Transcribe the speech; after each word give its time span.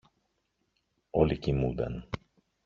Όλοι 1.09 1.37
κοιμούνταν. 1.37 2.07